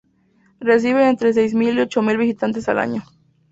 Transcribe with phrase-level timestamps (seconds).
[0.59, 3.03] Reciben entre seis mil y ocho mil visitantes al año.